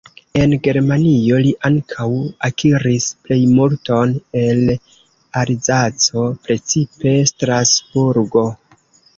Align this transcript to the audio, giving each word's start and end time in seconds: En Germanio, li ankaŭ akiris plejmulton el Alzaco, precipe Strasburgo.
En 0.43 0.53
Germanio, 0.67 1.35
li 1.47 1.49
ankaŭ 1.69 2.07
akiris 2.47 3.09
plejmulton 3.27 4.15
el 4.41 4.73
Alzaco, 5.43 6.25
precipe 6.49 7.17
Strasburgo. 7.35 8.49